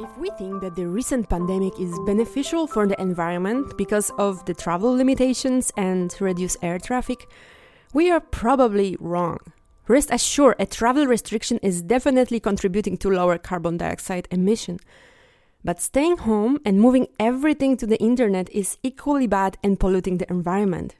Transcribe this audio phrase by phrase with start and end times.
[0.00, 4.54] If we think that the recent pandemic is beneficial for the environment because of the
[4.54, 7.28] travel limitations and reduced air traffic,
[7.92, 9.38] we are probably wrong.
[9.88, 14.78] Rest assured, a travel restriction is definitely contributing to lower carbon dioxide emission.
[15.62, 20.30] But staying home and moving everything to the internet is equally bad and polluting the
[20.30, 20.96] environment.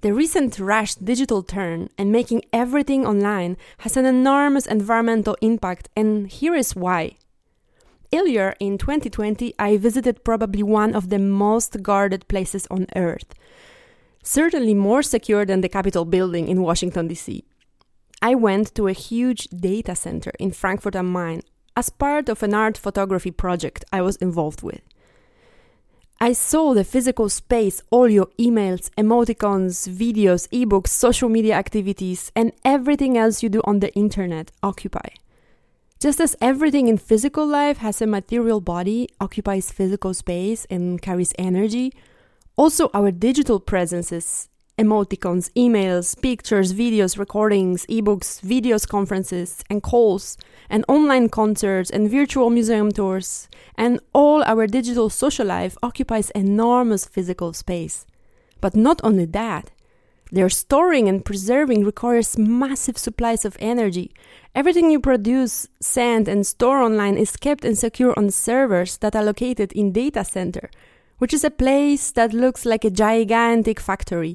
[0.00, 6.28] The recent rash digital turn and making everything online has an enormous environmental impact, and
[6.28, 7.18] here is why.
[8.12, 13.34] Earlier in 2020, I visited probably one of the most guarded places on earth,
[14.22, 17.44] certainly more secure than the Capitol building in Washington, D.C.
[18.22, 21.42] I went to a huge data center in Frankfurt am Main
[21.76, 24.82] as part of an art photography project I was involved with.
[26.22, 32.52] I saw the physical space all your emails, emoticons, videos, ebooks, social media activities, and
[32.62, 35.08] everything else you do on the internet occupy.
[35.98, 41.32] Just as everything in physical life has a material body, occupies physical space, and carries
[41.38, 41.90] energy,
[42.54, 44.49] also our digital presences,
[44.80, 50.38] emoticons, emails, pictures, videos, recordings, ebooks, videos, conferences, and calls,
[50.70, 57.04] and online concerts and virtual museum tours, and all our digital social life occupies enormous
[57.04, 58.06] physical space.
[58.60, 59.70] But not only that,
[60.32, 64.14] their storing and preserving requires massive supplies of energy.
[64.54, 69.24] Everything you produce, send, and store online is kept and secure on servers that are
[69.24, 70.70] located in data center,
[71.18, 74.34] which is a place that looks like a gigantic factory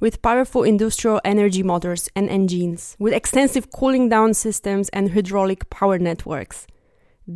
[0.00, 5.98] with powerful industrial energy motors and engines, with extensive cooling down systems and hydraulic power
[5.98, 6.66] networks.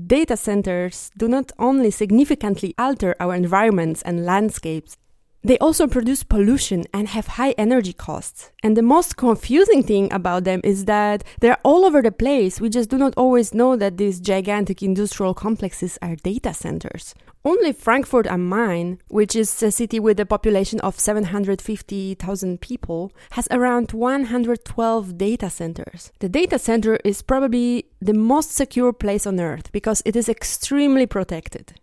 [0.07, 4.97] Data centers do not only significantly alter our environments and landscapes,
[5.43, 8.51] they also produce pollution and have high energy costs.
[8.63, 12.61] And the most confusing thing about them is that they're all over the place.
[12.61, 17.15] We just do not always know that these gigantic industrial complexes are data centers.
[17.43, 23.49] Only Frankfurt am Main, which is a city with a population of 750,000 people, has
[23.51, 26.13] around 112 data centers.
[26.19, 31.07] The data center is probably the most secure place on earth because it is extremely
[31.07, 31.80] protected.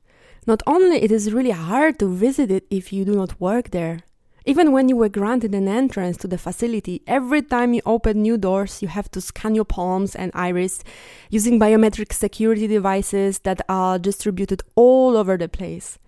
[0.47, 3.99] Not only it is really hard to visit it if you do not work there.
[4.45, 8.37] Even when you were granted an entrance to the facility, every time you open new
[8.37, 10.85] doors, you have to scan your palms and iris
[11.29, 15.99] using biometric security devices that are distributed all over the place.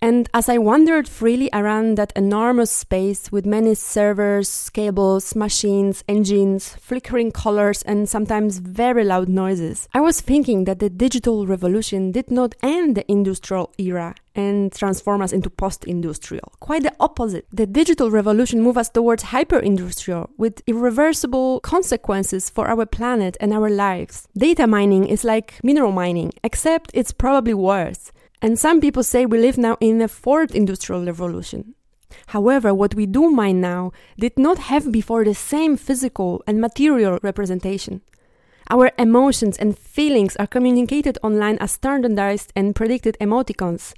[0.00, 6.76] And as I wandered freely around that enormous space with many servers, cables, machines, engines,
[6.80, 12.30] flickering colors, and sometimes very loud noises, I was thinking that the digital revolution did
[12.30, 16.52] not end the industrial era and transform us into post industrial.
[16.60, 17.46] Quite the opposite.
[17.52, 23.52] The digital revolution moved us towards hyper industrial with irreversible consequences for our planet and
[23.52, 24.28] our lives.
[24.36, 28.12] Data mining is like mineral mining, except it's probably worse.
[28.40, 31.74] And some people say we live now in a fourth industrial revolution.
[32.28, 37.18] However, what we do mine now did not have before the same physical and material
[37.22, 38.00] representation.
[38.70, 43.94] Our emotions and feelings are communicated online as standardized and predicted emoticons.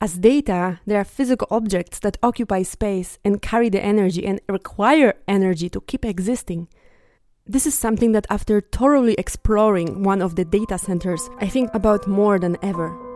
[0.00, 5.14] As data, they are physical objects that occupy space and carry the energy and require
[5.28, 6.68] energy to keep existing.
[7.46, 12.08] This is something that, after thoroughly exploring one of the data centers, I think about
[12.08, 13.11] more than ever.